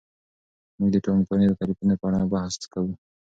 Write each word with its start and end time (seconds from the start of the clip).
موږ 0.77 0.89
د 0.93 0.97
ټولنپوهنې 1.05 1.45
د 1.49 1.53
تعریفونو 1.59 1.93
په 1.99 2.05
اړه 2.09 2.29
بحث 2.31 2.55
کوو. 2.73 2.93